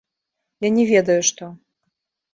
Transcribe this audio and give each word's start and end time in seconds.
Я 0.67 0.71
не 0.79 0.85
ведаю 0.93 1.21
што. 1.31 1.53